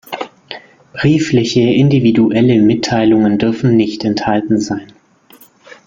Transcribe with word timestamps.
Briefliche, 0.93 1.59
individuelle 1.61 2.59
Mitteilungen 2.59 3.37
dürfen 3.37 3.77
nicht 3.77 4.03
enthalten 4.03 4.59
sein. 4.59 4.91